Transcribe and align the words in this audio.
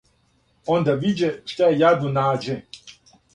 Онда 0.75 0.95
виђе 1.03 1.29
шта 1.51 1.69
је 1.75 1.79
јадну 1.83 2.11
нађе, 2.17 2.57